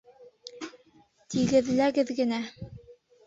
[1.33, 2.41] Тигеҙләгеҙ генә